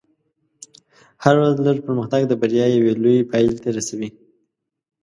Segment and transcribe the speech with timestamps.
[1.23, 4.09] هره ورځ لږ پرمختګ د بریا یوې لوېې پایلې ته رسوي.